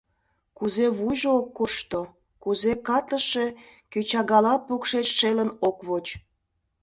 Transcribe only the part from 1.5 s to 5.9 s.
коршто, кузе катлыше кӧчагала покшеч шелын ок